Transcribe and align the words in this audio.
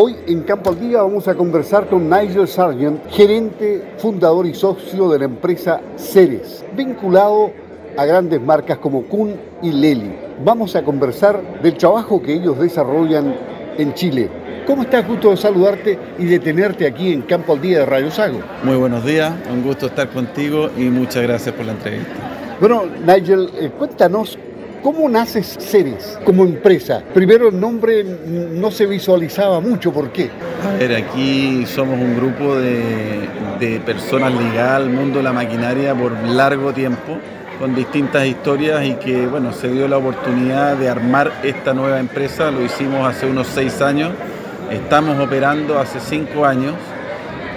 Hoy 0.00 0.14
en 0.28 0.42
Campo 0.42 0.70
al 0.70 0.78
Día 0.78 1.02
vamos 1.02 1.26
a 1.26 1.34
conversar 1.34 1.88
con 1.88 2.08
Nigel 2.08 2.46
Sargent, 2.46 3.10
gerente, 3.10 3.94
fundador 3.96 4.46
y 4.46 4.54
socio 4.54 5.08
de 5.08 5.18
la 5.18 5.24
empresa 5.24 5.80
Ceres, 5.96 6.64
vinculado 6.76 7.50
a 7.96 8.04
grandes 8.04 8.40
marcas 8.40 8.78
como 8.78 9.02
Kuhn 9.02 9.34
y 9.60 9.72
Lely. 9.72 10.14
Vamos 10.44 10.76
a 10.76 10.84
conversar 10.84 11.60
del 11.60 11.76
trabajo 11.76 12.22
que 12.22 12.32
ellos 12.32 12.60
desarrollan 12.60 13.34
en 13.76 13.92
Chile. 13.94 14.30
¿Cómo 14.68 14.82
estás? 14.82 15.04
Gusto 15.04 15.30
de 15.30 15.36
saludarte 15.36 15.98
y 16.16 16.26
de 16.26 16.38
tenerte 16.38 16.86
aquí 16.86 17.12
en 17.12 17.22
Campo 17.22 17.54
al 17.54 17.60
Día 17.60 17.80
de 17.80 17.86
Radio 17.86 18.12
Sago. 18.12 18.38
Muy 18.62 18.76
buenos 18.76 19.04
días, 19.04 19.32
un 19.52 19.64
gusto 19.64 19.86
estar 19.86 20.08
contigo 20.10 20.70
y 20.76 20.82
muchas 20.82 21.24
gracias 21.24 21.52
por 21.56 21.66
la 21.66 21.72
entrevista. 21.72 22.12
Bueno, 22.60 22.84
Nigel, 23.04 23.50
eh, 23.58 23.72
cuéntanos 23.76 24.38
¿Cómo 24.82 25.08
nace 25.08 25.42
Ceres 25.42 26.18
como 26.24 26.44
empresa? 26.44 27.02
Primero 27.12 27.48
el 27.48 27.58
nombre 27.58 28.04
no 28.04 28.70
se 28.70 28.86
visualizaba 28.86 29.60
mucho, 29.60 29.92
¿por 29.92 30.12
qué? 30.12 30.30
A 30.64 30.78
ver, 30.78 30.94
aquí 30.94 31.64
somos 31.66 31.98
un 31.98 32.16
grupo 32.16 32.56
de, 32.56 33.28
de 33.58 33.80
personas 33.80 34.32
ligadas 34.32 34.76
al 34.76 34.90
mundo 34.90 35.18
de 35.18 35.24
la 35.24 35.32
maquinaria 35.32 35.94
por 35.94 36.12
largo 36.28 36.72
tiempo, 36.72 37.18
con 37.58 37.74
distintas 37.74 38.24
historias 38.26 38.84
y 38.84 38.94
que, 38.94 39.26
bueno, 39.26 39.52
se 39.52 39.68
dio 39.68 39.88
la 39.88 39.98
oportunidad 39.98 40.76
de 40.76 40.88
armar 40.88 41.32
esta 41.42 41.74
nueva 41.74 41.98
empresa, 41.98 42.52
lo 42.52 42.64
hicimos 42.64 43.06
hace 43.06 43.26
unos 43.26 43.48
seis 43.48 43.82
años, 43.82 44.12
estamos 44.70 45.18
operando 45.18 45.78
hace 45.80 45.98
cinco 45.98 46.44
años 46.44 46.74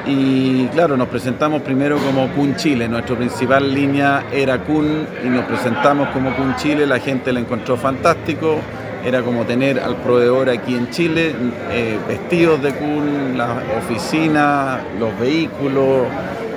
y 0.05 0.66
claro, 0.68 0.98
nos 0.98 1.08
presentamos 1.08 1.62
primero 1.62 1.98
como 1.98 2.28
Kun 2.30 2.55
Chile, 2.55 2.88
nuestra 2.88 3.16
principal 3.16 3.73
línea 3.73 4.26
era 4.32 4.59
Kun 4.59 5.08
y 5.23 5.30
nos 5.30 5.46
presentamos 5.46 6.09
como 6.09 6.36
Kun 6.36 6.55
Chile, 6.55 6.86
la 6.88 7.00
gente 7.00 7.32
la 7.32 7.40
encontró 7.40 7.78
fantástico, 7.78 8.59
era 9.06 9.22
como 9.22 9.44
tener 9.45 9.80
al 9.80 9.95
proveedor 9.98 10.50
aquí 10.50 10.76
en 10.76 10.90
Chile, 10.90 11.34
eh, 11.72 11.98
vestidos 12.08 12.62
de 12.62 12.73
Kun, 12.73 13.38
la 13.38 13.62
oficina, 13.80 14.80
los 15.00 15.17
vehículos, 15.20 16.08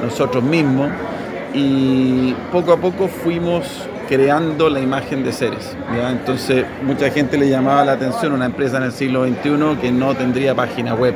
nosotros 0.03 0.43
mismos. 0.43 0.91
Y 1.55 2.35
poco 2.51 2.73
a 2.73 2.77
poco 2.77 3.09
fuimos 3.09 3.89
creando 4.09 4.69
la 4.69 4.81
imagen 4.81 5.25
de 5.25 5.33
Ceres. 5.33 5.77
Entonces 6.11 6.67
mucha 6.83 7.11
gente 7.11 7.39
le 7.39 7.49
llamaba 7.49 7.85
la 7.85 7.93
atención 7.93 8.33
una 8.33 8.47
empresa 8.47 8.77
en 8.77 8.85
el 8.85 8.93
siglo 8.93 9.25
XXI 9.25 9.77
que 9.81 9.93
no 9.93 10.15
tendría 10.15 10.55
página 10.55 10.95
web 10.95 11.15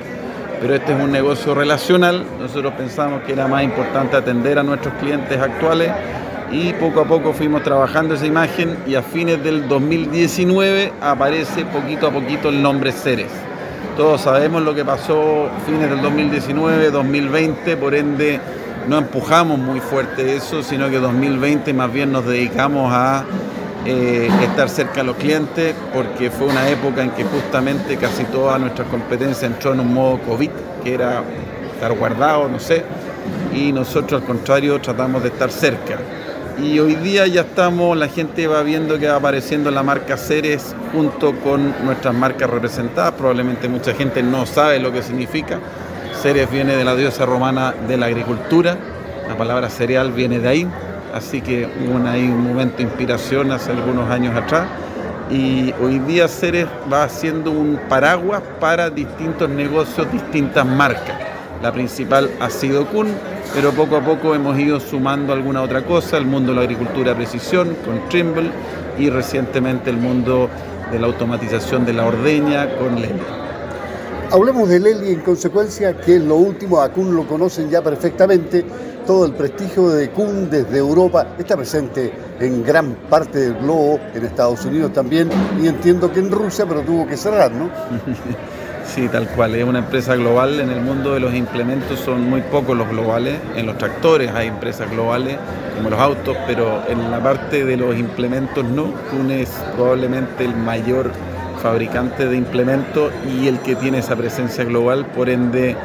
pero 0.61 0.75
este 0.75 0.93
es 0.93 1.01
un 1.01 1.13
negocio 1.13 1.55
relacional. 1.55 2.25
Nosotros 2.39 2.75
pensamos 2.75 3.23
que 3.23 3.33
era 3.33 3.47
más 3.49 3.63
importante 3.63 4.17
atender 4.17 4.59
a 4.59 4.63
nuestros 4.63 4.95
clientes 4.95 5.41
actuales 5.41 5.91
y 6.51 6.73
poco 6.75 7.01
a 7.01 7.05
poco 7.05 7.33
fuimos 7.33 7.63
trabajando 7.63 8.15
esa 8.15 8.27
imagen 8.27 8.79
y 8.87 8.95
a 8.95 9.03
fines 9.03 9.43
del 9.43 9.69
2019 9.69 10.93
aparece 11.01 11.65
poquito 11.67 12.09
a 12.09 12.11
poquito 12.11 12.49
el 12.49 12.63
nombre 12.63 12.93
Ceres. 12.93 13.31
Todos 13.97 14.23
sabemos 14.23 14.63
lo 14.63 14.75
que 14.75 14.85
pasó 14.85 15.49
fines 15.67 15.91
del 15.91 16.01
2019, 16.01 16.91
2020, 16.91 17.77
por 17.77 17.95
ende 17.95 18.41
no 18.89 18.99
empujamos 18.99 19.59
muy 19.59 19.81
fuerte 19.81 20.37
eso, 20.37 20.63
sino 20.63 20.89
que 20.89 20.99
2020 20.99 21.75
más 21.75 21.93
bien 21.93 22.13
nos 22.13 22.25
dedicamos 22.25 22.91
a 22.93 23.25
eh, 23.85 24.29
estar 24.43 24.69
cerca 24.69 24.97
de 24.97 25.05
los 25.05 25.17
clientes, 25.17 25.75
porque 25.95 26.31
fue 26.31 26.49
una 26.49 26.69
época 26.69 27.03
en 27.03 27.11
que 27.11 27.25
justamente 27.25 27.97
casi 27.97 28.25
toda 28.25 28.59
nuestra 28.59 28.85
competencia 28.85 29.47
entró 29.47 29.73
en 29.73 29.81
un 29.81 29.95
modo 29.95 30.19
COVID, 30.21 30.51
que 30.83 30.95
era 30.95 31.23
estar 31.73 31.93
guardado, 31.93 32.49
no 32.49 32.59
sé, 32.59 32.85
y 33.55 33.73
nosotros 33.73 34.21
al 34.21 34.27
contrario 34.27 34.81
tratamos 34.81 35.23
de 35.23 35.29
estar 35.29 35.51
cerca. 35.51 35.99
Y 36.61 36.81
hoy 36.81 36.97
día 36.97 37.25
ya 37.29 37.43
estamos, 37.43 37.97
la 37.97 38.09
gente 38.09 38.49
va 38.49 38.63
viendo 38.63 38.99
que 38.99 39.07
va 39.07 39.17
apareciendo 39.17 39.71
la 39.71 39.85
marca 39.85 40.17
Ceres 40.17 40.75
junto 40.93 41.33
con 41.37 41.73
nuestras 41.85 42.13
marcas 42.15 42.51
representadas, 42.51 43.13
probablemente 43.13 43.69
mucha 43.69 43.95
gente 43.95 44.25
no 44.25 44.45
sabe 44.45 44.81
lo 44.81 44.93
que 44.93 45.03
significa. 45.03 45.61
Ceres 46.21 46.51
viene 46.51 46.75
de 46.75 46.85
la 46.85 46.97
diosa 46.97 47.25
romana 47.27 47.75
de 47.87 47.97
la 47.97 48.07
agricultura, 48.07 48.77
la 49.29 49.37
palabra 49.37 49.71
cereal 49.71 50.11
viene 50.11 50.41
de 50.41 50.49
ahí, 50.49 50.69
así 51.15 51.41
que 51.41 51.69
hubo 51.85 52.07
ahí 52.09 52.25
un 52.25 52.45
momento 52.45 52.79
de 52.79 52.85
inspiración 52.85 53.53
hace 53.53 53.71
algunos 53.71 54.11
años 54.11 54.37
atrás. 54.37 54.67
Y 55.31 55.75
hoy 55.83 55.99
día 56.01 56.27
Ceres 56.27 56.67
va 56.91 57.05
haciendo 57.05 57.51
un 57.51 57.79
paraguas 57.89 58.43
para 58.61 58.89
distintos 58.89 59.49
negocios, 59.49 60.11
distintas 60.11 60.65
marcas. 60.65 61.17
La 61.63 61.73
principal 61.73 62.31
ha 62.41 62.49
sido 62.51 62.87
Kun, 62.87 63.09
pero 63.55 63.73
poco 63.73 63.97
a 63.97 64.01
poco 64.01 64.35
hemos 64.35 64.59
ido 64.59 64.81
sumando 64.81 65.33
alguna 65.33 65.63
otra 65.63 65.85
cosa, 65.85 66.17
el 66.17 66.25
mundo 66.25 66.53
de 66.53 66.57
la 66.57 66.63
agricultura 66.63 67.15
precisión 67.15 67.77
con 67.85 68.09
Trimble 68.09 68.51
y 68.99 69.11
recientemente 69.11 69.91
el 69.91 69.97
mundo 69.97 70.49
de 70.91 70.99
la 70.99 71.07
automatización 71.07 71.85
de 71.85 71.93
la 71.93 72.07
ordeña 72.07 72.69
con 72.77 72.95
Lely. 73.01 73.21
Hablemos 74.31 74.69
de 74.69 74.81
Lely 74.81 75.13
en 75.13 75.21
consecuencia, 75.21 75.97
que 75.97 76.17
es 76.17 76.23
lo 76.23 76.37
último, 76.37 76.81
a 76.81 76.91
Kun 76.91 77.15
lo 77.15 77.27
conocen 77.27 77.71
ya 77.71 77.83
perfectamente, 77.83 78.65
todo 79.09 79.25
el 79.25 79.33
prestigio 79.33 79.89
de 79.89 80.11
Kuhn 80.11 80.51
desde 80.51 80.77
Europa 80.77 81.29
está 81.39 81.57
presente 81.57 82.13
en 82.41 82.63
gran 82.63 82.93
parte 83.09 83.39
del 83.39 83.55
globo, 83.55 83.99
en 84.13 84.27
Estados 84.27 84.67
Unidos 84.67 84.93
también, 84.93 85.31
y 85.59 85.67
entiendo 85.67 86.13
que 86.13 86.21
en 86.21 86.31
Rusia, 86.31 86.67
pero 86.69 86.83
tuvo 86.83 87.07
que 87.07 87.17
cerrar, 87.17 87.51
¿no? 87.51 87.71
Sí, 88.85 89.07
tal 89.09 89.29
cual, 89.29 89.55
es 89.55 89.65
una 89.65 89.81
empresa 89.81 90.17
global. 90.17 90.61
En 90.61 90.71
el 90.71 90.81
mundo 90.81 91.13
de 91.13 91.21
los 91.21 91.35
implementos 91.35 92.01
son 92.01 92.29
muy 92.29 92.41
pocos 92.41 92.75
los 92.75 92.89
globales. 92.89 93.39
En 93.55 93.67
los 93.67 93.77
tractores 93.77 94.31
hay 94.35 94.49
empresas 94.49 94.91
globales, 94.91 95.37
como 95.77 95.91
los 95.91 96.01
autos, 96.01 96.35
pero 96.47 96.83
en 96.89 97.11
la 97.11 97.23
parte 97.23 97.67
de 97.67 97.77
los 97.77 97.95
implementos 97.99 98.65
no. 98.65 98.95
Kuhn 99.11 99.31
es 99.31 99.51
probablemente 99.77 100.47
el 100.47 100.57
mayor 100.57 101.13
fabricante 101.59 102.27
de 102.27 102.37
implementos 102.37 103.13
y 103.27 103.47
el 103.49 103.59
que 103.61 103.75
tiene 103.77 103.99
esa 103.99 104.17
presencia 104.17 104.65
global, 104.65 105.05
por 105.07 105.29
ende 105.29 105.77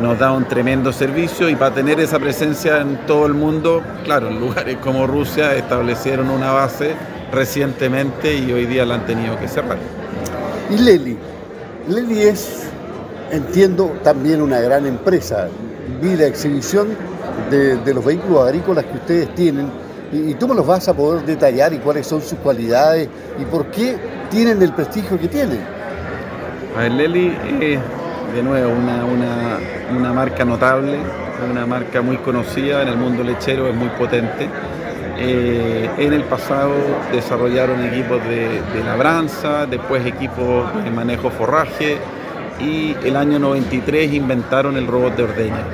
nos 0.00 0.18
da 0.18 0.32
un 0.32 0.44
tremendo 0.44 0.92
servicio 0.92 1.48
y 1.48 1.56
para 1.56 1.74
tener 1.74 1.98
esa 2.00 2.18
presencia 2.18 2.80
en 2.80 2.98
todo 3.06 3.26
el 3.26 3.34
mundo, 3.34 3.82
claro, 4.04 4.28
en 4.28 4.38
lugares 4.38 4.76
como 4.78 5.06
Rusia 5.06 5.54
establecieron 5.54 6.30
una 6.30 6.52
base 6.52 6.94
recientemente 7.32 8.36
y 8.36 8.52
hoy 8.52 8.66
día 8.66 8.84
la 8.84 8.96
han 8.96 9.06
tenido 9.06 9.38
que 9.38 9.48
cerrar. 9.48 9.78
Y 10.70 10.78
Leli, 10.78 11.16
Leli 11.88 12.22
es, 12.22 12.64
entiendo, 13.30 13.96
también 14.02 14.40
una 14.40 14.60
gran 14.60 14.86
empresa. 14.86 15.48
Vi 16.00 16.16
la 16.16 16.26
exhibición 16.26 16.88
de, 17.50 17.94
los 17.94 18.04
vehículos 18.04 18.46
agrícolas 18.46 18.84
que 18.84 18.96
ustedes 18.96 19.34
tienen 19.34 19.70
y, 20.12 20.34
tú 20.34 20.48
me 20.48 20.54
los 20.54 20.66
vas 20.66 20.88
a 20.88 20.94
poder 20.94 21.24
detallar 21.24 21.72
y 21.72 21.78
cuáles 21.78 22.06
son 22.06 22.22
sus 22.22 22.38
cualidades 22.38 23.08
y 23.40 23.44
por 23.46 23.66
qué 23.66 23.96
tienen 24.30 24.62
el 24.62 24.72
prestigio 24.72 25.18
que 25.18 25.28
tienen. 25.28 25.60
A 26.76 26.82
ver, 26.82 26.92
Leli 26.92 27.32
de 28.34 28.42
nuevo, 28.42 28.72
una, 28.72 30.12
marca 30.12 30.44
notable, 30.44 30.98
una 31.50 31.66
marca 31.66 32.02
muy 32.02 32.16
conocida 32.18 32.82
en 32.82 32.88
el 32.88 32.96
mundo 32.96 33.22
lechero, 33.22 33.68
es 33.68 33.74
muy 33.74 33.88
potente. 33.90 34.48
Eh, 35.18 35.90
en 35.98 36.12
el 36.12 36.22
pasado 36.24 36.72
desarrollaron 37.12 37.84
equipos 37.84 38.20
de, 38.24 38.60
labranza, 38.84 39.66
después 39.66 40.06
equipos 40.06 40.66
de 40.84 40.90
manejo 40.90 41.30
forraje 41.30 41.98
y 42.60 42.94
el 43.04 43.16
año 43.16 43.38
93 43.38 44.12
inventaron 44.12 44.76
el 44.76 44.86
robot 44.86 45.16
de 45.16 45.22
ordeña. 45.24 45.64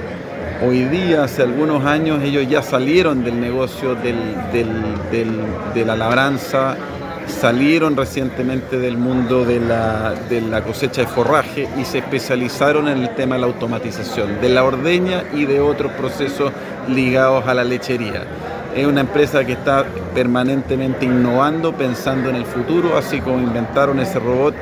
Hoy 0.67 0.85
día, 0.85 1.25
hace 1.25 1.43
algunos 1.43 1.85
años, 1.85 2.23
ellos 2.23 2.49
ya 2.49 2.63
salieron 2.63 3.25
del 3.25 3.41
negocio 3.41 3.97
de 3.97 5.85
la 5.85 5.97
labranza 5.97 6.77
salieron 7.27 7.97
recientemente 7.97 8.79
del 8.79 8.97
mundo 8.97 9.45
de 9.45 9.61
la, 9.61 10.63
cosecha 10.65 11.03
de 11.03 11.07
forraje 11.07 11.69
y 11.79 11.85
se 11.85 11.99
especializaron 11.99 12.89
en 12.89 12.99
el 12.99 13.15
tema 13.15 13.37
de 13.37 13.43
la 13.43 13.47
automatización, 13.47 14.41
de 14.41 14.49
la 14.49 14.65
ordeña 14.65 15.25
y 15.33 15.45
de 15.45 15.61
otros 15.61 15.93
procesos 15.93 16.53
ligados 16.89 17.47
a 17.47 17.55
la 17.55 17.65
lechería. 17.65 18.25
Es 18.75 18.87
una 18.87 19.03
empresa 19.03 19.45
que 19.45 19.53
está 19.53 19.85
permanentemente 20.15 21.05
innovando, 21.05 21.73
pensando 21.73 22.29
en 22.31 22.37
el 22.37 22.45
futuro, 22.45 22.97
así 22.97 23.21
como 23.21 23.39
inventaron 23.39 24.01
ese 24.01 24.19
robot, 24.19 24.55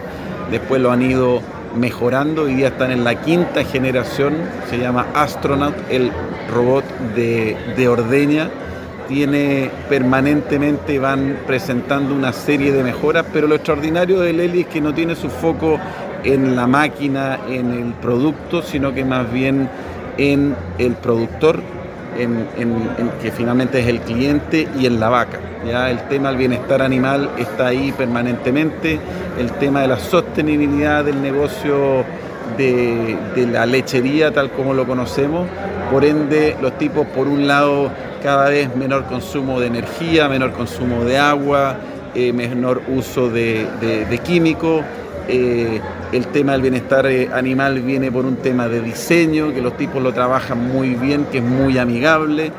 después 0.51 0.81
lo 0.81 0.91
han 0.91 1.03
ido 1.03 1.41
mejorando, 1.75 2.49
y 2.49 2.61
ya 2.61 2.69
están 2.69 2.91
en 2.91 3.05
la 3.05 3.15
quinta 3.23 3.65
generación, 3.65 4.35
se 4.69 4.79
llama 4.79 5.07
Astronaut, 5.15 5.75
el 5.89 6.13
robot 6.51 6.85
de, 7.15 7.57
de 7.77 7.89
ordeña 7.89 8.51
tiene 9.13 9.71
permanentemente, 9.91 10.99
van 10.99 11.41
presentando 11.47 12.15
una 12.15 12.33
serie 12.33 12.73
de 12.73 12.83
mejoras, 12.83 13.27
pero 13.31 13.47
lo 13.47 13.57
extraordinario 13.57 14.21
de 14.21 14.33
Lely 14.33 14.61
es 14.63 14.67
que 14.69 14.81
no 14.81 14.95
tiene 14.95 15.15
su 15.15 15.29
foco 15.29 15.79
en 16.25 16.57
la 16.57 16.67
máquina, 16.67 17.41
en 17.47 17.73
el 17.73 17.93
producto, 17.93 18.63
sino 18.63 18.95
que 18.95 19.05
más 19.05 19.31
bien 19.31 19.69
en 20.17 20.57
el 20.79 20.95
productor, 20.95 21.61
en, 22.19 22.47
que 23.21 23.31
finalmente 23.33 23.81
es 23.81 23.87
el 23.87 24.01
cliente 24.01 24.67
y 24.79 24.87
en 24.87 24.99
la 24.99 25.11
vaca. 25.11 25.39
¿ya? 25.67 25.91
El 25.91 26.01
tema 26.09 26.29
del 26.29 26.39
bienestar 26.39 26.81
animal 26.81 27.31
está 27.37 27.67
ahí 27.67 27.93
permanentemente, 27.93 28.99
el 29.39 29.53
tema 29.53 29.83
de 29.83 29.89
la 29.89 29.99
sostenibilidad 29.99 31.05
del 31.05 31.21
negocio 31.21 32.05
de 32.57 33.19
la 33.51 33.67
lechería 33.67 34.31
tal 34.31 34.51
como 34.51 34.73
lo 34.73 34.87
conocemos, 34.87 35.47
por 35.91 36.05
ende 36.05 36.57
los 36.63 36.79
tipos 36.79 37.07
por 37.09 37.29
un 37.29 37.47
lado 37.47 37.91
cada 38.23 38.51
vez 38.51 38.75
menor 38.77 39.05
consumo 39.07 39.59
de 39.59 39.67
energía, 39.67 40.29
menor 40.29 40.53
consumo 40.53 41.05
de 41.05 41.19
agua, 41.19 41.77
eh, 42.15 42.33
menor 42.33 42.83
uso 42.89 43.29
de, 43.29 43.67
químicos 44.25 44.85
Eh, 45.29 45.81
el 46.11 46.27
tema 46.27 46.53
del 46.53 46.63
bienestar 46.63 47.07
eh, 47.07 47.31
animal 47.33 47.81
viene 47.81 48.11
por 48.11 48.27
un 48.27 48.37
tema 48.37 48.67
de 48.67 48.81
diseño, 48.81 49.55
que 49.55 49.63
los 49.63 49.77
tipos 49.77 50.03
lo 50.03 50.13
trabajan 50.13 50.59
muy 50.69 50.97
bien, 50.97 51.27
que 51.31 51.39
es 51.39 51.45
muy 51.45 51.79
amigable. 51.79 52.51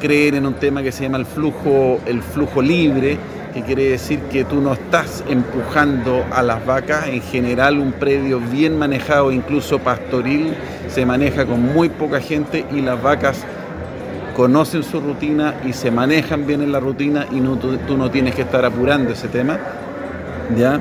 Creen 0.00 0.36
en 0.36 0.46
un 0.46 0.54
tema 0.54 0.84
que 0.84 0.92
se 0.92 1.02
llama 1.02 1.18
el 1.18 1.26
flujo, 1.26 1.98
el 2.06 2.22
flujo 2.22 2.62
libre, 2.62 3.18
que 3.52 3.62
quiere 3.62 3.90
decir 3.90 4.20
que 4.30 4.44
tú 4.44 4.60
no 4.60 4.74
estás 4.74 5.24
empujando 5.28 6.24
a 6.30 6.42
las 6.44 6.64
vacas. 6.64 7.08
En 7.08 7.22
general, 7.22 7.80
un 7.80 7.92
predio 7.92 8.38
bien 8.38 8.78
manejado, 8.78 9.32
incluso 9.32 9.80
pastoril, 9.80 10.54
se 10.88 11.04
maneja 11.04 11.44
con 11.44 11.60
muy 11.60 11.88
poca 11.88 12.20
gente 12.20 12.64
y 12.72 12.82
las 12.82 13.02
vacas 13.02 13.44
conocen 14.34 14.82
su 14.82 15.00
rutina 15.00 15.54
y 15.66 15.72
se 15.72 15.90
manejan 15.90 16.46
bien 16.46 16.62
en 16.62 16.72
la 16.72 16.80
rutina 16.80 17.26
y 17.30 17.40
no, 17.40 17.56
tú, 17.56 17.96
no 17.96 18.10
tienes 18.10 18.34
que 18.34 18.42
estar 18.42 18.64
apurando 18.64 19.12
ese 19.12 19.28
tema. 19.28 19.58
¿ya? 20.56 20.80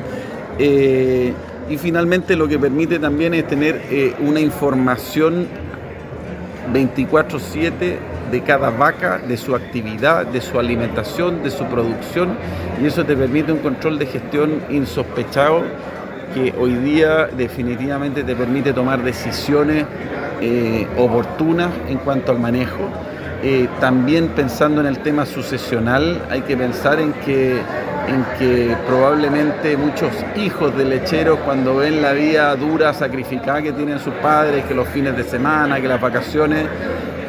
Eh, 0.58 1.34
y 1.70 1.78
finalmente 1.78 2.36
lo 2.36 2.48
que 2.48 2.60
permite 2.60 3.00
también 3.00 3.34
es 3.34 3.48
tener 3.48 3.82
eh, 3.90 4.14
una 4.20 4.40
información 4.40 5.48
24/7 6.74 7.98
de 8.32 8.42
cada 8.42 8.70
vaca, 8.70 9.20
de 9.20 9.38
su 9.38 9.56
actividad, 9.56 10.26
de 10.26 10.42
su 10.42 10.58
alimentación, 10.58 11.44
de 11.44 11.52
su 11.52 11.66
producción 11.66 12.38
y 12.82 12.88
eso 12.88 13.06
te 13.06 13.16
permite 13.16 13.52
un 13.52 13.60
control 13.60 14.00
de 14.00 14.06
gestión 14.06 14.62
insospechado 14.70 15.64
que 16.34 16.54
hoy 16.58 16.76
día 16.76 17.28
definitivamente 17.28 18.24
te 18.24 18.36
permite 18.36 18.72
tomar 18.72 19.04
decisiones 19.04 19.86
eh, 20.40 20.88
oportunas 20.98 21.70
en 21.90 21.98
cuanto 21.98 22.32
al 22.32 22.40
manejo 22.40 22.90
eh, 23.44 23.68
también 23.80 24.30
pensando 24.30 24.82
en 24.82 24.88
el 24.88 25.00
tema 25.00 25.26
sucesional, 25.26 26.22
hay 26.30 26.42
que 26.42 26.56
pensar 26.56 27.00
en 27.00 27.12
que, 27.14 27.58
en 28.08 28.24
que 28.38 28.76
probablemente 28.86 29.76
muchos 29.78 30.12
hijos 30.36 30.78
de 30.78 30.86
lecheros 30.86 31.40
cuando 31.40 31.78
ven 31.78 32.02
la 32.02 32.14
vida 32.14 32.56
dura, 32.56 32.94
sacrificada 32.94 33.62
que 33.62 33.72
tienen 33.72 34.00
sus 34.00 34.14
padres, 34.16 34.66
que 34.66 34.76
los 34.76 34.88
fines 34.88 35.18
de 35.18 35.24
semana, 35.24 35.82
que 35.82 35.88
las 35.88 36.00
vacaciones, 36.00 36.68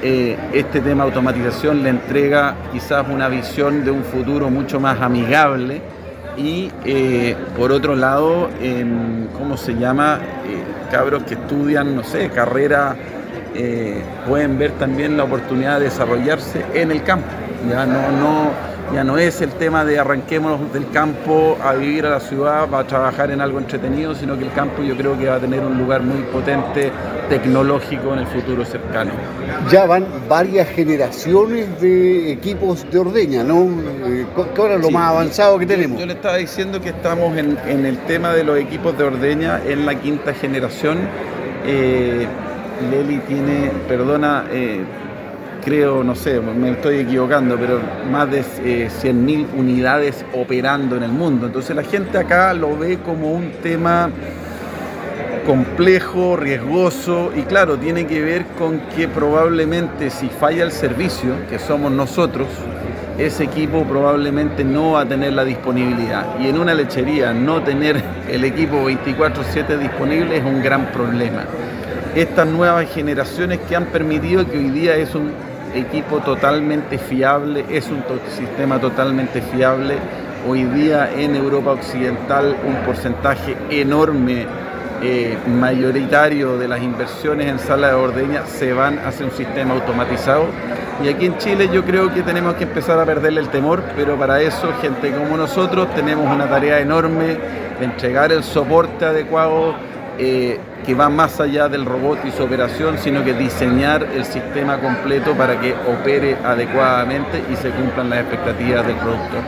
eh, 0.03 0.37
este 0.53 0.81
tema 0.81 1.05
automatización 1.05 1.83
le 1.83 1.89
entrega 1.89 2.57
quizás 2.73 3.07
una 3.09 3.29
visión 3.29 3.85
de 3.85 3.91
un 3.91 4.05
futuro 4.05 4.51
mucho 4.51 4.81
más 4.81 5.01
amigable 5.01 5.81
y 6.37 6.71
eh, 6.85 7.37
por 7.57 7.73
otro 7.73 7.95
lado, 7.95 8.51
¿cómo 9.39 9.57
se 9.57 9.75
llama? 9.75 10.19
cabros 10.91 11.23
que 11.23 11.35
estudian, 11.35 11.97
no 11.97 12.05
sé, 12.05 12.29
carrera 12.29 12.95
eh, 13.55 14.03
pueden 14.27 14.59
ver 14.59 14.73
también 14.73 15.17
la 15.17 15.25
oportunidad 15.25 15.79
de 15.79 15.87
desarrollarse 15.87 16.65
en 16.75 16.91
el 16.91 17.03
campo. 17.03 17.29
Ya 17.69 17.87
no, 17.87 18.11
no, 18.13 18.51
ya 18.93 19.05
no 19.05 19.17
es 19.17 19.41
el 19.41 19.51
tema 19.53 19.85
de 19.85 19.99
arranquémonos 19.99 20.73
del 20.73 20.91
campo 20.91 21.57
a 21.63 21.73
vivir 21.75 22.05
a 22.05 22.11
la 22.11 22.21
ciudad, 22.21 22.69
para 22.69 22.87
trabajar 22.87 23.31
en 23.31 23.41
algo 23.41 23.59
entretenido, 23.59 24.15
sino 24.15 24.37
que 24.37 24.45
el 24.45 24.53
campo 24.53 24.83
yo 24.83 24.97
creo 24.97 25.19
que 25.19 25.29
va 25.29 25.37
a 25.37 25.41
tener 25.41 25.61
un 25.61 25.79
lugar 25.79 26.03
muy 26.03 26.23
potente 26.25 26.93
tecnológico 27.29 28.13
en 28.13 28.21
el 28.21 28.27
futuro 28.27 28.65
cercano. 28.65 29.13
Ya 29.71 29.87
van 29.87 30.07
varias 30.29 30.69
generaciones 30.69 31.81
de 31.81 32.33
equipos 32.33 32.85
de 32.91 32.99
ordeña, 32.99 33.43
¿no? 33.43 33.63
Eh, 34.07 34.27
¿Qué 34.55 34.61
ahora 34.61 34.77
lo 34.77 34.91
más 34.91 35.11
avanzado 35.11 35.59
que 35.59 35.67
tenemos? 35.67 35.99
Yo 35.99 36.07
le 36.07 36.13
estaba 36.13 36.37
diciendo 36.37 36.81
que 36.81 36.91
estamos 36.91 37.37
en, 37.39 37.57
el 37.67 37.97
tema 38.07 38.33
de 38.35 38.45
los 38.45 38.59
equipos 38.59 38.97
de 38.99 39.05
ordeña 39.05 39.61
en 39.67 39.87
la 39.87 39.95
quinta 39.95 40.35
generación. 40.35 40.99
Eh, 41.65 42.27
Leli 42.91 43.19
tiene, 43.21 43.71
perdona, 43.89 44.45
eh, 44.51 44.83
creo, 45.65 46.03
no 46.03 46.15
sé, 46.15 46.41
me 46.41 46.71
estoy 46.71 46.99
equivocando, 46.99 47.57
pero 47.57 47.81
más 48.11 48.31
de 48.31 48.43
100.000 48.43 49.41
eh, 49.43 49.47
unidades 49.57 50.25
operando 50.35 50.97
en 50.97 51.05
el 51.05 51.13
mundo. 51.13 51.47
Entonces 51.47 51.75
la 51.75 51.85
gente 51.85 52.19
acá 52.19 52.53
lo 52.55 52.77
ve 52.77 52.99
como 52.99 53.33
un 53.33 53.53
tema 53.63 54.11
complejo, 55.47 56.37
riesgoso 56.37 57.33
y 57.37 57.43
claro, 57.43 57.77
tiene 57.77 58.07
que 58.07 58.21
ver 58.23 58.45
con 58.59 58.79
que 58.95 59.09
probablemente 59.09 60.11
si 60.11 60.29
falla 60.29 60.65
el 60.65 60.73
servicio, 60.73 61.35
que 61.49 61.59
somos 61.59 61.91
nosotros, 61.91 62.47
ese 63.19 63.45
equipo 63.45 63.85
probablemente 63.85 64.65
no 64.65 64.93
va 64.93 65.03
a 65.03 65.07
tener 65.07 65.33
la 65.33 65.45
disponibilidad. 65.45 66.39
Y 66.41 66.49
en 66.49 66.59
una 66.59 66.75
lechería 66.75 67.33
no 67.33 67.63
tener 67.63 68.03
el 68.31 68.45
equipo 68.45 68.85
24/7 68.85 69.79
disponible 69.79 70.37
es 70.37 70.45
un 70.45 70.63
gran 70.63 70.87
problema 70.93 71.45
estas 72.15 72.47
nuevas 72.47 72.93
generaciones 72.93 73.59
que 73.61 73.75
han 73.75 73.87
permitido 73.87 74.47
que 74.47 74.59
hoy 74.59 74.71
día 74.71 74.97
es 74.97 75.15
un 75.15 75.33
equipo 75.75 76.19
totalmente 76.19 76.99
fiable, 76.99 77.65
es 77.71 77.89
un 77.89 78.05
sistema 78.37 78.79
totalmente 78.79 79.41
fiable. 79.41 79.97
Hoy 80.47 80.65
día 80.65 81.11
en 81.17 81.37
Europa 81.37 81.71
Occidental 81.71 82.57
un 82.67 82.75
porcentaje 82.85 83.57
enorme, 83.71 84.47
eh, 85.03 85.39
mayoritario 85.49 86.59
de 86.59 86.69
las 86.69 86.83
inversiones 86.83 87.49
en 87.49 87.59
sala 87.59 87.89
de 87.89 87.95
ordeña 87.95 88.47
se 88.47 88.73
van 88.73 88.99
hacia 88.99 89.25
un 89.25 89.33
sistema 89.33 89.75
automatizado. 89.75 90.45
Y 91.03 91.09
aquí 91.09 91.27
en 91.27 91.39
Chile 91.39 91.71
yo 91.73 91.83
creo 91.85 92.13
que 92.13 92.23
tenemos 92.23 92.55
que 92.55 92.65
empezar 92.65 92.99
a 92.99 93.07
perderle 93.07 93.41
el 93.41 93.49
temor, 93.49 93.83
pero 93.97 94.17
para 94.17 94.41
eso 94.41 94.71
gente 94.83 95.11
como 95.13 95.37
nosotros 95.37 95.93
tenemos 95.95 96.31
una 96.31 96.49
tarea 96.49 96.81
enorme 96.81 97.39
de 97.79 97.85
entregar 97.85 98.31
el 98.33 98.45
soporte 98.45 99.07
adecuado 99.07 99.75
eh, 100.19 100.59
que 100.85 100.95
va 100.95 101.09
más 101.09 101.41
allá 101.41 101.69
del 101.69 101.85
robot 101.85 102.19
y 102.27 102.33
su 102.33 102.43
operación, 102.43 102.99
sino 102.99 103.25
que 103.25 103.33
diseñar 103.33 104.07
el 104.15 104.25
sistema 104.25 104.79
completo 104.79 105.33
para 105.33 105.59
que 105.61 105.75
opere 105.75 106.37
adecuadamente 106.45 107.43
y 107.51 107.57
se 107.57 107.71
cumplan 107.71 108.11
las 108.11 108.21
expectativas 108.21 108.87
del 108.87 108.97
productor. 108.97 109.41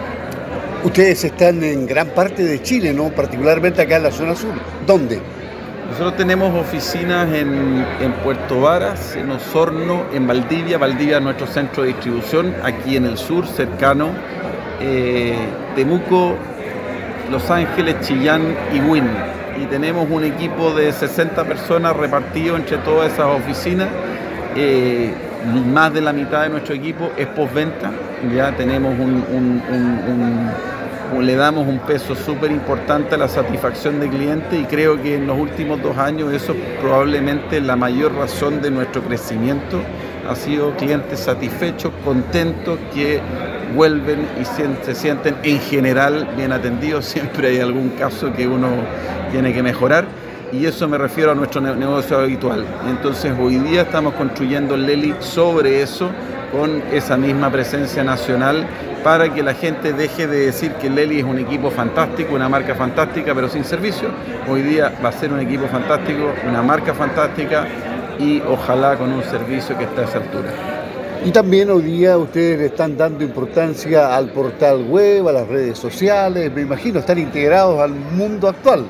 Ustedes 0.84 1.25
están 1.25 1.62
en 1.64 1.87
gran 1.87 2.08
parte 2.08 2.44
de 2.44 2.62
Chile, 2.62 2.93
¿no? 2.93 3.08
Particularmente 3.08 3.82
acá 3.82 3.96
en 3.96 4.05
la 4.05 4.11
zona 4.11 4.34
sur. 4.34 4.52
¿Dónde? 4.87 5.20
Nosotros 5.90 6.16
tenemos 6.16 6.55
oficinas 6.58 7.32
en, 7.32 7.84
Puerto 8.22 8.60
Varas, 8.60 9.17
en 9.17 9.31
Osorno, 9.31 10.05
en 10.12 10.26
Valdivia. 10.26 10.78
Valdivia 10.78 11.19
es 11.19 11.22
nuestro 11.22 11.46
centro 11.46 11.82
de 11.82 11.88
distribución, 11.88 12.55
aquí 12.62 12.96
en 12.96 13.06
el 13.06 13.19
sur, 13.19 13.46
cercano. 13.46 14.08
Eh, 14.81 15.37
Temuco, 15.76 16.37
Los 17.31 17.50
Ángeles, 17.50 17.96
Chillán 18.00 18.56
y 18.72 18.81
Wynn 18.81 19.44
y 19.61 19.67
tenemos 19.67 20.09
un 20.11 20.25
equipo 20.25 20.73
de 20.73 20.93
60 20.93 21.45
personas 21.45 21.97
repartido 21.97 22.56
entre 22.56 22.79
todas 22.79 23.12
esas 23.12 23.27
oficinas. 23.27 23.89
Eh, 24.56 25.12
más 25.73 25.93
de 25.93 26.01
la 26.01 26.12
mitad 26.12 26.43
de 26.43 26.49
nuestro 26.49 26.75
equipo 26.75 27.11
es 27.17 27.27
postventa, 27.27 27.91
ya 28.35 28.56
tenemos 28.56 28.99
un, 28.99 30.51
le 31.21 31.35
damos 31.37 31.67
un 31.67 31.81
peso 31.81 32.15
súper 32.15 32.51
importante 32.51 33.15
a 33.15 33.19
la 33.19 33.29
satisfacción 33.29 34.01
del 34.01 34.11
cliente 34.11 34.59
y 34.59 34.65
creo 34.65 35.01
que 35.03 35.17
en 35.17 35.27
los 35.27 35.39
últimos 35.39 35.83
dos 35.83 35.99
años 35.99 36.33
eso 36.33 36.53
es 36.53 36.59
probablemente 36.81 37.61
la 37.61 37.77
mayor 37.77 38.15
razón 38.15 38.63
de 38.63 38.70
nuestro 38.70 39.03
crecimiento 39.03 39.81
ha 40.29 40.34
sido 40.34 40.75
clientes 40.77 41.20
satisfechos, 41.20 41.93
contentos, 42.05 42.79
que 42.94 43.20
vuelven 43.74 44.26
y 44.40 44.44
se 44.44 44.94
sienten 44.94 45.36
en 45.43 45.60
general 45.60 46.28
bien 46.36 46.52
atendidos. 46.52 47.04
Siempre 47.14 47.48
hay 47.48 47.60
algún 47.60 47.90
caso 47.90 48.32
que 48.32 48.46
uno 48.46 48.69
tiene 49.31 49.52
que 49.52 49.62
mejorar 49.62 50.06
y 50.52 50.66
eso 50.66 50.88
me 50.88 50.98
refiero 50.98 51.32
a 51.32 51.34
nuestro 51.34 51.60
negocio 51.60 52.19
habitual. 52.19 52.64
Entonces 52.88 53.32
hoy 53.38 53.56
día 53.56 53.82
estamos 53.82 54.14
construyendo 54.14 54.76
Leli 54.76 55.14
sobre 55.19 55.82
eso, 55.82 56.10
con 56.52 56.82
esa 56.93 57.16
misma 57.16 57.50
presencia 57.50 58.04
nacional, 58.04 58.64
para 59.02 59.32
que 59.34 59.43
la 59.43 59.54
gente 59.54 59.93
deje 59.93 60.26
de 60.26 60.46
decir 60.46 60.72
que 60.74 60.88
Leli 60.88 61.19
es 61.19 61.24
un 61.24 61.38
equipo 61.38 61.70
fantástico, 61.70 62.34
una 62.34 62.48
marca 62.48 62.74
fantástica, 62.74 63.34
pero 63.34 63.48
sin 63.48 63.64
servicio. 63.64 64.08
Hoy 64.48 64.62
día 64.62 64.93
va 65.04 65.08
a 65.08 65.12
ser 65.12 65.32
un 65.32 65.40
equipo 65.40 65.66
fantástico, 65.66 66.32
una 66.48 66.62
marca 66.62 66.94
fantástica 66.94 67.66
y 68.19 68.40
ojalá 68.40 68.96
con 68.96 69.12
un 69.12 69.24
servicio 69.24 69.76
que 69.76 69.84
esté 69.84 70.02
a 70.02 70.04
esa 70.04 70.19
altura. 70.19 70.73
Y 71.24 71.31
también 71.31 71.70
hoy 71.70 71.82
día 71.84 72.19
ustedes 72.19 72.60
están 72.60 72.98
dando 72.98 73.24
importancia 73.24 74.14
al 74.14 74.28
portal 74.28 74.84
web, 74.84 75.26
a 75.26 75.32
las 75.32 75.48
redes 75.48 75.78
sociales, 75.78 76.52
me 76.54 76.60
imagino, 76.60 76.98
están 76.98 77.19
integrados 77.19 77.81
al 77.81 77.93
mundo 77.93 78.46
actual. 78.46 78.84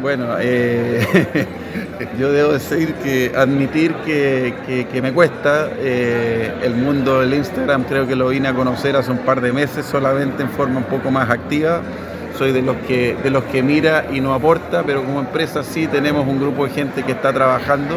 Bueno, 0.00 0.24
eh, 0.40 1.46
yo 2.18 2.32
debo 2.32 2.54
decir 2.54 2.94
que 2.94 3.30
admitir 3.36 3.94
que, 4.04 5.00
me 5.00 5.12
cuesta. 5.12 5.70
Eh, 5.78 6.52
el 6.64 6.74
mundo 6.74 7.20
del 7.20 7.32
Instagram 7.34 7.84
creo 7.84 8.08
que 8.08 8.16
lo 8.16 8.30
vine 8.30 8.48
a 8.48 8.54
conocer 8.54 8.96
hace 8.96 9.12
un 9.12 9.18
par 9.18 9.40
de 9.40 9.52
meses 9.52 9.86
solamente 9.86 10.42
en 10.42 10.50
forma 10.50 10.78
un 10.78 10.86
poco 10.86 11.12
más 11.12 11.30
activa. 11.30 11.80
Soy 12.36 12.50
de 12.50 12.62
los 12.62 12.76
que, 12.88 13.16
de 13.22 13.30
los 13.30 13.44
que 13.44 13.62
mira 13.62 14.06
y 14.12 14.20
no 14.20 14.34
aporta, 14.34 14.82
pero 14.82 15.04
como 15.04 15.20
empresa 15.20 15.62
sí 15.62 15.86
tenemos 15.86 16.26
un 16.26 16.40
grupo 16.40 16.64
de 16.64 16.72
gente 16.72 17.04
que 17.04 17.12
está 17.12 17.32
trabajando 17.32 17.94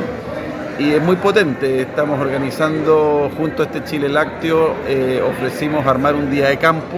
y 0.79 0.91
es 0.91 1.01
muy 1.01 1.15
potente. 1.15 1.81
Estamos 1.81 2.19
organizando 2.19 3.31
junto 3.37 3.63
a 3.63 3.65
este 3.65 3.83
Chile 3.83 4.09
Lácteo, 4.09 4.73
eh, 4.87 5.21
ofrecimos 5.25 5.85
armar 5.85 6.15
un 6.15 6.29
día 6.29 6.49
de 6.49 6.57
campo 6.57 6.97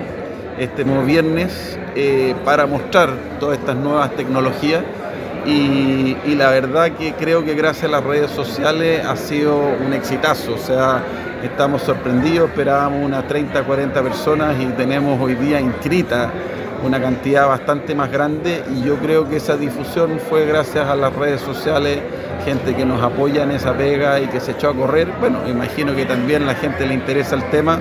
este 0.58 0.84
nuevo 0.84 1.04
viernes 1.04 1.78
eh, 1.96 2.34
para 2.44 2.66
mostrar 2.66 3.10
todas 3.40 3.60
estas 3.60 3.76
nuevas 3.76 4.12
tecnologías. 4.16 4.84
Y, 5.46 6.16
la 6.36 6.50
verdad 6.50 6.92
que 6.92 7.14
creo 7.14 7.46
que 7.46 7.56
gracias 7.56 7.86
a 7.86 7.88
las 7.88 8.04
redes 8.04 8.30
sociales 8.32 9.04
ha 9.06 9.16
sido 9.16 9.58
un 9.58 9.94
exitazo, 9.94 10.54
o 10.54 10.58
sea, 10.58 11.02
estamos 11.42 11.84
sorprendidos, 11.84 12.50
esperábamos 12.50 13.04
unas 13.04 13.28
30, 13.28 13.64
40 13.64 14.04
personas 14.04 14.56
y 14.62 14.66
tenemos 14.74 15.20
hoy 15.22 15.36
día 15.36 15.60
inscritas 15.62 16.30
una 16.84 17.02
cantidad 17.02 17.48
bastante 17.48 17.96
más 17.96 18.12
grande. 18.12 18.64
Y 18.76 18.84
yo 18.84 18.98
creo 18.98 19.28
que 19.30 19.38
esa 19.38 19.58
difusión 19.58 20.20
fue 20.30 20.46
gracias 20.46 20.88
a 20.88 20.96
las 20.96 21.14
redes 21.16 21.42
sociales, 21.42 22.00
gente 22.44 22.76
que 22.76 22.86
nos 22.86 23.02
apoya 23.02 23.44
en 23.44 23.52
esa 23.52 23.76
pega 23.76 24.20
y 24.20 24.28
que 24.28 24.40
se 24.40 24.52
echó 24.52 24.70
a 24.70 24.76
correr. 24.76 25.08
Bueno, 25.20 25.48
imagino 25.48 25.96
que 25.96 26.06
también 26.06 26.46
la 26.46 26.56
gente 26.56 26.86
le 26.86 26.94
interesa 26.94 27.36
el 27.36 27.50
tema, 27.50 27.80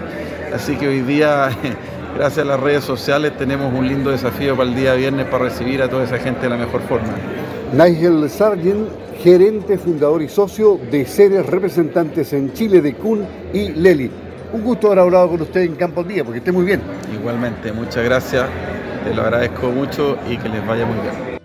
así 0.55 0.77
que 0.77 0.89
hoy 0.89 1.01
día, 1.01 1.51
gracias 2.17 2.45
a 2.45 2.49
las 2.49 2.61
redes 2.61 2.85
sociales, 2.85 3.37
tenemos 3.37 3.73
un 3.73 3.89
lindo 3.89 4.11
desafío 4.11 4.57
para 4.57 4.69
el 4.69 4.77
día 4.77 4.95
viernes 4.95 5.27
para 5.27 5.45
recibir 5.45 5.83
a 5.83 5.89
toda 5.89 6.05
esa 6.05 6.19
gente 6.19 6.43
de 6.43 6.51
la 6.51 6.57
mejor 6.57 6.83
forma. 6.83 7.15
Nigel 7.73 8.29
Sargent, 8.31 8.89
gerente, 9.23 9.79
fundador 9.79 10.23
y 10.23 10.29
socio 10.29 10.79
de 10.91 11.05
seres 11.05 11.47
representantes 11.47 12.33
en 12.33 12.53
Chile 12.53 12.81
de 12.81 12.95
Kun 12.95 13.25
y 13.53 13.71
Leli. 13.71 14.11
Un 14.53 14.63
gusto 14.63 14.89
haber 14.89 15.01
hablado 15.01 15.31
con 15.31 15.43
usted 15.43 15.63
en 15.63 15.75
Campo 15.75 16.05
Día, 16.05 16.23
porque 16.23 16.39
esté 16.39 16.53
muy 16.53 16.65
bien. 16.65 16.81
Igualmente, 17.13 17.73
muchas 17.73 18.05
gracias 18.05 18.47
te 19.07 19.15
lo 19.15 19.23
agradezco 19.23 19.71
mucho 19.71 20.19
y 20.29 20.37
que 20.37 20.49
les 20.49 20.67
vaya 20.67 20.85
muy 20.85 20.97
bien. 21.01 21.36